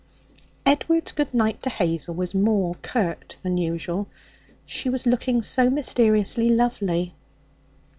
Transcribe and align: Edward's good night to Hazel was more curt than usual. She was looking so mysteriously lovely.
Edward's 0.65 1.11
good 1.11 1.31
night 1.31 1.61
to 1.61 1.69
Hazel 1.69 2.15
was 2.15 2.33
more 2.33 2.73
curt 2.81 3.37
than 3.43 3.57
usual. 3.57 4.07
She 4.65 4.89
was 4.89 5.05
looking 5.05 5.43
so 5.43 5.69
mysteriously 5.69 6.49
lovely. 6.49 7.13